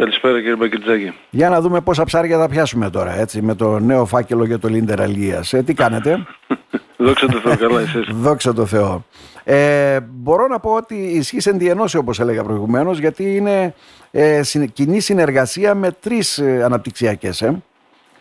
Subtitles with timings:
[0.00, 1.12] Καλησπέρα κύριε Μπακριτζάκη.
[1.30, 4.68] Για να δούμε πόσα ψάρια θα πιάσουμε τώρα, έτσι, με το νέο φάκελο για το
[4.68, 5.52] Λίντερ Αλίας.
[5.52, 6.26] Ε, τι κάνετε;
[6.96, 8.06] Δόξα τω Θεώ, καλά εσείς.
[8.24, 9.04] Δόξα τω Θεώ.
[9.44, 13.74] Ε, μπορώ να πω ότι ισχύει εν διενώση όπως έλεγα προηγουμένως, γιατί είναι
[14.10, 14.40] ε,
[14.72, 17.42] κοινή συνεργασία με τρεις ε, αναπτυξιακές.
[17.42, 17.62] Ε.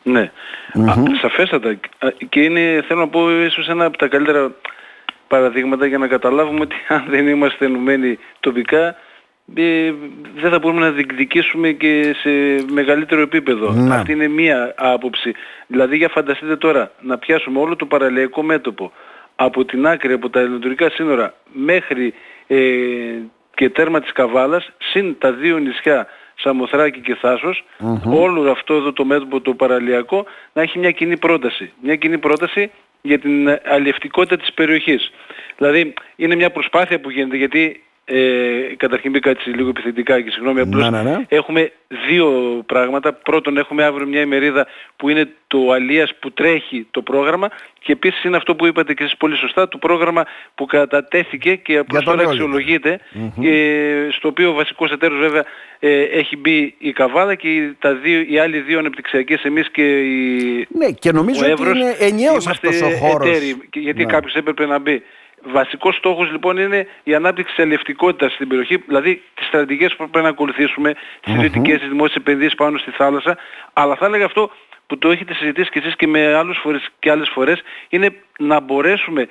[0.04, 0.32] Ναι,
[0.74, 1.04] mm-hmm.
[1.22, 1.80] σαφέστατα.
[2.30, 4.52] Και είναι, θέλω να πω, ίσως ένα από τα καλύτερα
[5.28, 8.96] παραδείγματα για να καταλάβουμε ότι αν δεν είμαστε ενωμένοι τοπικά,
[9.56, 9.94] ε,
[10.36, 12.30] δεν θα μπορούμε να διεκδικήσουμε και σε
[12.72, 13.72] μεγαλύτερο επίπεδο.
[13.72, 13.96] Ναι.
[13.96, 15.34] Αυτή είναι μία άποψη.
[15.68, 18.92] Δηλαδή για φανταστείτε τώρα να πιάσουμε όλο το παραλιακό μέτωπο
[19.36, 22.14] από την άκρη, από τα ελληνοτουρκικά σύνορα μέχρι
[22.48, 22.58] ε,
[23.56, 26.08] και τέρμα της Καβάλας, συν τα δύο νησιά
[26.42, 27.66] Σαμοθράκη και θασος
[28.06, 31.72] όλο αυτό εδώ το μέτωπο το παραλιακό να έχει μια κοινή πρόταση.
[31.82, 35.12] Μια κοινή πρόταση για την αλλιευτικότητα της περιοχής.
[35.58, 40.60] Δηλαδή είναι μια προσπάθεια που γίνεται γιατί ε, καταρχήν μπήκα έτσι λίγο επιθετικά και συγγνώμη
[40.60, 41.26] απλώς Ναι, ναι, ναι.
[41.30, 41.72] έχουμε
[42.08, 42.30] δύο
[42.66, 43.14] πράγματα.
[43.14, 48.24] Πρώτον έχουμε αύριο μια ημερίδα που είναι το Αλίας που τρέχει το πρόγραμμα και επίσης
[48.24, 52.14] είναι αυτό που είπατε και εσείς πολύ σωστά το πρόγραμμα που κατατέθηκε και απλώς τον
[52.18, 52.44] τώρα Ρόλινγκ.
[52.44, 53.00] αξιολογείται
[53.44, 55.46] ε, στο οποίο ο βασικός εταίρος βέβαια
[55.80, 60.00] ε, έχει μπει η Καβάλα και οι, τα δύο, οι άλλοι δύο ανεπτυξιακές εμείς και
[60.00, 63.30] η, Ναι, και νομίζω ο ότι Εύρος είναι ενιαίος είμαστε αυτός ο χώρος.
[63.30, 64.12] εταίροι, και γιατί Ναι.
[64.12, 65.04] κάποιος έπρεπε να μπει.
[65.44, 70.26] Βασικός στόχος λοιπόν είναι η ανάπτυξη της ελευτικότητας στην περιοχή, δηλαδή τις στρατηγικές που πρέπει
[70.26, 73.38] να ακολουθήσουμε, τις ιδιωτικές, τις δημόσιες επενδύσεις πάνω στη θάλασσα,
[73.74, 74.52] αλλά θα έλεγα αυτό
[74.88, 78.60] που το έχετε συζητήσει και εσείς και με άλλους φορές και άλλες φορές, είναι να
[78.60, 79.28] μπορέσουμε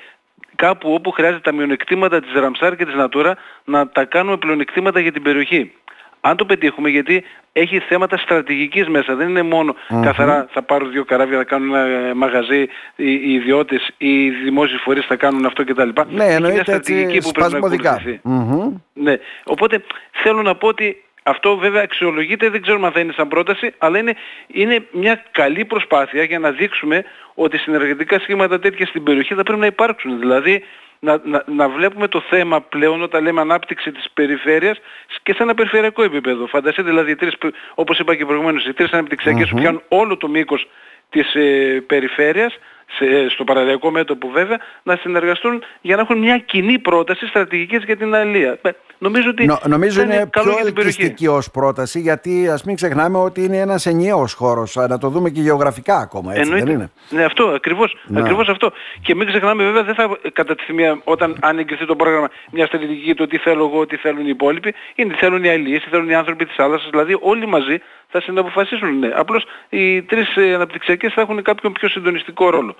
[0.56, 5.12] κάπου όπου χρειάζεται τα μειονεκτήματα της Ραμσάρ και της Νατούρα να τα κάνουμε πλεονεκτήματα για
[5.12, 5.72] την περιοχή.
[6.20, 9.14] Αν το πετύχουμε γιατί έχει θέματα στρατηγικής μέσα.
[9.14, 12.60] Δεν είναι μόνο καθαρά θα πάρω δύο καράβια, θα κάνουν ένα ε, μαγαζί,
[12.96, 15.82] οι, οι ιδιώτες, οι δημόσιοι φορείς θα κάνουν αυτό κτλ.
[15.82, 17.90] Ναι, Έχει μια εννοείται στρατηγική έτσι που πρέπει να σπασμωδικά.
[17.90, 18.20] ακολουθηθεί.
[18.22, 18.74] Μμμ.
[18.92, 19.16] Ναι.
[19.44, 23.74] Οπότε θέλω να πω ότι αυτό βέβαια αξιολογείται, δεν ξέρουμε αν θα είναι σαν πρόταση,
[23.78, 24.14] αλλά είναι,
[24.46, 29.60] είναι μια καλή προσπάθεια για να δείξουμε ότι συνεργατικά σχήματα τέτοια στην περιοχή θα πρέπει
[29.60, 30.18] να υπάρξουν.
[30.18, 30.62] Δηλαδή
[31.00, 34.78] να, να, να βλέπουμε το θέμα πλέον όταν λέμε ανάπτυξη της περιφέρειας
[35.22, 36.46] και σε ένα περιφερειακό επίπεδο.
[36.46, 40.16] Φανταστείτε δηλαδή οι τρεις, που- όπως είπα και προηγουμένως, οι τρεις αναπτυξιακές που πιάνουν όλο
[40.16, 40.68] το μήκος
[41.10, 42.58] της ε, περιφέρειας,
[42.96, 47.96] σε, στο παραδιακό μέτωπο βέβαια, να συνεργαστούν για να έχουν μια κοινή πρόταση στρατηγικής για
[47.96, 48.58] την αλία.
[48.62, 51.00] Ε, Νομίζω ότι Νο- νομίζω θα είναι καλό πιο για την περιοχή.
[51.00, 54.74] ελκυστική ως πρόταση γιατί ας μην ξεχνάμε ότι είναι ένας ενιαίος χώρος.
[54.76, 56.64] Να το δούμε και γεωγραφικά ακόμα, έτσι Εννοείται.
[56.66, 58.20] δεν είναι; Ναι, αυτό ακριβώς, Ναι.
[58.20, 58.72] ακριβώς αυτό.
[59.02, 62.66] Και μην ξεχνάμε βέβαια δεν θα κατά τη στιγμή όταν αν εγκριθεί το πρόγραμμα μια
[62.66, 65.88] στρατηγική το τι θέλω εγώ, τι θέλουν οι υπόλοιποι, είναι τι θέλουν οι αλληλείς, τι
[65.90, 67.78] θέλουν οι άνθρωποι της θάλασσας, δηλαδή όλοι μαζί
[68.10, 68.98] θα συναποφασίσουν.
[68.98, 69.08] Ναι.
[69.14, 72.76] Απλώς οι τρεις ε, αναπτυξιακές θα έχουν κάποιον πιο συντονιστικό ρόλο.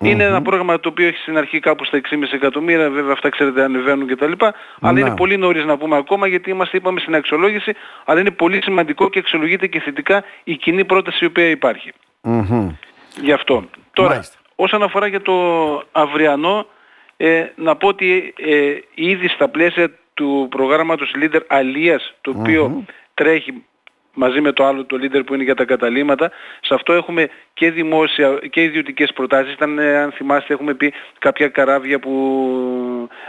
[0.00, 3.62] Είναι ένα πρόγραμμα το οποίο έχει στην αρχή κάπου στα 6,5 εκατομμύρια, βέβαια αυτά ξέρετε
[3.62, 4.32] ανεβαίνουν κτλ.
[4.80, 5.00] Αλλά Να.
[5.00, 9.08] είναι πολύ νωρίς να πούμε ακόμα γιατί είμαστε είπαμε στην αξιολόγηση, αλλά είναι πολύ σημαντικό
[9.08, 11.92] και αξιολογείται και θετικά η κοινή πρόταση η οποία υπάρχει.
[12.22, 12.68] Μμμ.
[13.20, 13.64] Γι' αυτό.
[13.92, 14.38] Τώρα, Μάλιστα.
[14.56, 15.34] όσον αφορά για το
[15.92, 16.66] αυριανό,
[17.16, 22.84] ε, να πω ότι ε, ήδη στα πλαίσια του προγράμματος Leader Αλίας, το οποιο
[23.14, 23.64] τρέχει
[24.18, 26.30] μαζί με το άλλο το Leader που είναι για τα καταλήμματα,
[26.60, 29.52] σε αυτό έχουμε και δημόσια και ιδιωτικές προτάσεις.
[29.52, 32.12] Ήταν, ε, αν θυμάστε, έχουμε πει κάποια καράβια που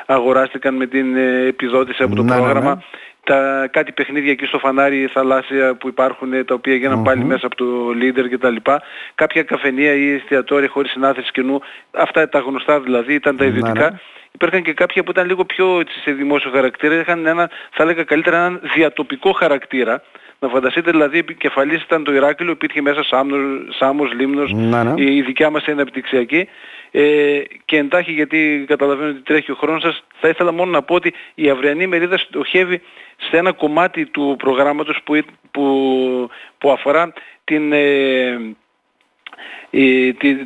[0.06, 2.42] αγοράστηκαν με την ε, επιδότηση από το Ναι, ναι, ναι.
[2.44, 2.84] πρόγραμμα
[3.24, 7.46] τα, κάτι παιχνίδια εκεί στο φανάρι θαλάσσια που υπάρχουν ε, τα οποία έγιναν πάλι μέσα
[7.46, 7.66] από το
[8.02, 8.82] leader και τα λοιπά.
[9.16, 11.62] Κάποια καφενεία ή εστιατόρια χωρίς συνάθεση κοινού.
[11.92, 13.90] Αυτά τα γνωστά δηλαδή ήταν τα Ναι, ιδιωτικά.
[13.90, 13.98] ναι.
[14.32, 16.96] Υπήρχαν και κάποια που ήταν λίγο πιο έτσι, σε δημόσιο χαρακτήρα.
[16.96, 20.02] Είχαν ένα, θα έλεγα καλύτερα έναν διατοπικό χαρακτήρα.
[20.40, 24.94] Να φανταστείτε δηλαδή επικεφαλής ήταν το Ηράκλειο, υπήρχε μέσα Σάμνος, Σάμος, Λίμνος, Ναι, ναι.
[25.04, 26.48] η δικιά μας είναι αναπτυξιακή.
[26.92, 30.96] Ε, και εντάχει γιατί καταλαβαίνω ότι τρέχει ο χρόνος σας, θα ήθελα μόνο να πω
[30.96, 32.82] ότι η αυριανή μερίδα στοχεύει
[33.30, 37.14] σε ένα κομμάτι του προγράμματος που, που, που αφορά
[37.44, 38.56] την, ε, ε, τη-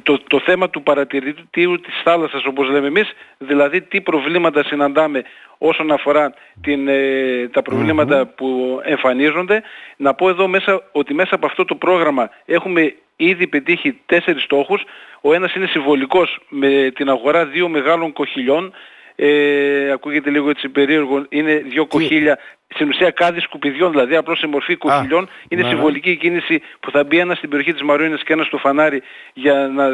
[0.04, 5.24] το, το θέμα του παρατηρητήριου της θάλασσας όπως λέμε εμείς, δηλαδή τι προβλήματα συναντάμε
[5.58, 9.64] όσον αφορά την, ε, τα προβληματα που εμφανίζονται.
[9.98, 14.84] Να πω εδώ μέσα ότι μέσα από αυτό το πρόγραμμα έχουμε ήδη πετύχει τέσσερις στόχους.
[15.22, 18.73] Ο ένας είναι συμβολικός με την αγορά δύο μεγάλων κοχυλιών.
[19.16, 22.40] Ε, ακούγεται λίγο έτσι περίεργο, είναι δύο κοχύλια,
[22.74, 25.30] στην ουσία κάδι σκουπιδιών, δηλαδή απλώς σε μορφή κοχυλιών.
[25.48, 25.74] είναι ναι, ναι.
[25.74, 29.02] συμβολική η κίνηση που θα μπει ένας στην περιοχή της Μαρίνας και ένας στο φανάρι
[29.34, 29.90] για να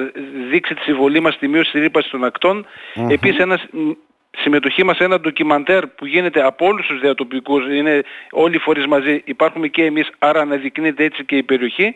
[0.49, 2.65] δείξει τη συμβολή μας στη μείωση της ρήπασης των ακτων
[3.09, 3.91] Επίσης ένας μ,
[4.37, 8.01] συμμετοχή μας σε ένα ντοκιμαντέρ που γίνεται από όλους τους διατοπικούς, είναι
[8.31, 11.95] όλοι οι φορείς μαζί, υπάρχουμε και εμείς, άρα αναδεικνύεται έτσι και η περιοχή.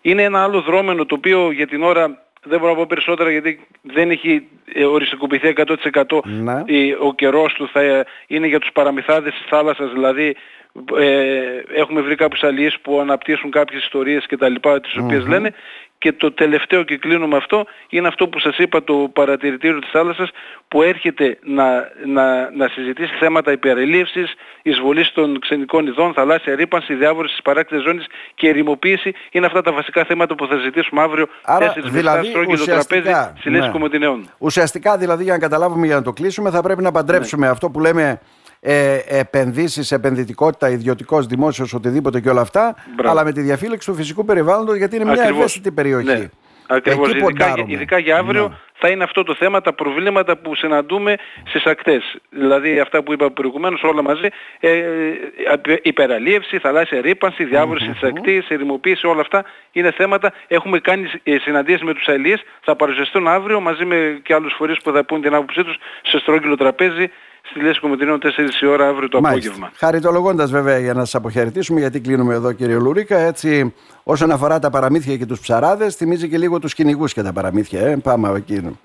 [0.00, 3.60] Είναι ένα άλλο δρόμενο το οποίο για την ώρα δεν μπορώ να πω περισσότερα γιατί
[3.82, 6.62] δεν έχει ε, οριστικοποιηθεί 100% Ναι.
[6.66, 7.68] η- ο καιρός του.
[7.72, 10.36] Θα ε, είναι για τους παραμυθάδες της θάλασσας, δηλαδή
[10.98, 15.52] ε, έχουμε βρει κάποιους αλλιείς που αναπτύσσουν κάποιες ιστορίες και τα λοιπά τις οποίες λένε
[16.06, 19.90] και το τελευταίο και κλείνω με αυτό είναι αυτό που σας είπα το παρατηρητήριο της
[19.90, 20.30] θάλασσας
[20.68, 21.66] που έρχεται να,
[22.04, 28.06] να, να συζητήσει θέματα υπερελίευσης, εισβολής των ξενικών ειδών, θαλάσσια ρήπανση, διάβρωση της παράκτητης ζώνης
[28.34, 32.64] και ερημοποίηση είναι αυτά τα βασικά θέματα που θα συζητήσουμε αύριο Άρα, 4 δηλαδή, το
[32.64, 34.10] τραπέζι στη Λέση ναι.
[34.38, 37.52] Ουσιαστικά δηλαδή για να καταλάβουμε για να το κλείσουμε θα πρέπει να παντρέψουμε ναι.
[37.52, 38.20] αυτό που λέμε
[38.68, 42.74] ε, επενδύσεις, επενδυτικότητα, ιδιωτικός, δημόσιος, οτιδήποτε και όλα αυτά,
[43.04, 45.38] αλλά με τη διαφύλαξη του φυσικού περιβάλλοντος γιατί είναι μια Ακριβώς.
[45.38, 46.06] ευαίσθητη περιοχή.
[46.06, 46.28] Ναι.
[46.68, 48.54] Ακριβώς, ειδικά, ειδικά, για αύριο ναι.
[48.72, 52.16] θα είναι αυτό το θέμα, τα προβλήματα που συναντούμε στις ακτές.
[52.30, 54.28] Δηλαδή αυτά που είπα προηγουμένως όλα μαζί,
[54.60, 57.98] ε, ε υπεραλίευση, θαλάσσια ρήπανση, διάβρωση mm-hmm.
[58.00, 60.32] της ακτής, ερημοποίηση, όλα αυτά είναι θέματα.
[60.46, 64.80] Έχουμε κάνει ε, συναντήσεις με τους αλληλείς, θα παρουσιαστούν αύριο μαζί με και άλλους φορείς
[64.82, 67.10] που θα πούν την άποψή τους σε στρόγγυλο τραπέζι
[67.50, 68.26] στη Λέση Κομιτινών 4
[68.62, 69.50] η ώρα αύριο το Μάλιστα.
[69.50, 69.70] απόγευμα.
[69.76, 73.18] Χαριτολογώντας βέβαια για να σας αποχαιρετήσουμε, γιατί κλείνουμε εδώ κύριε Λουρίκα.
[73.18, 77.32] Έτσι, όσον αφορά τα παραμύθια και τους ψαράδες, θυμίζει και λίγο τους κυνηγούς και τα
[77.32, 77.80] παραμύθια.
[77.80, 77.96] Ε.
[78.02, 78.78] Πάμε από εκείνο.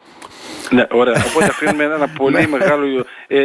[0.72, 1.24] Ναι, ωραία.
[1.30, 2.48] Οπότε αφήνουμε ένα πολύ ναι.
[2.48, 3.40] μεγάλο ε,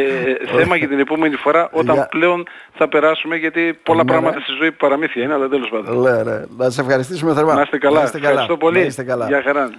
[0.57, 4.71] θέμα για την επόμενη φορά όταν πλέον θα περάσουμε γιατί πολλά ναι, πράγματα στη ζωή
[4.71, 6.01] παραμύθια είναι, αλλά τέλος πάντων.
[6.01, 6.43] Ναι, ναι.
[6.57, 7.53] Να σε ευχαριστήσουμε θερμά.
[7.53, 7.97] Να είστε καλά.
[7.97, 8.29] Να είστε καλά.
[8.29, 8.79] Ευχαριστώ πολύ.
[8.79, 9.27] Να είστε καλά.
[9.27, 9.69] Γεια χαρά.